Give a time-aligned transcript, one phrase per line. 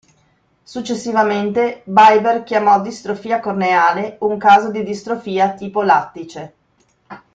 [0.63, 6.53] Successivamente Biber chiamò distrofia corneale un caso di distrofia tipo lattice.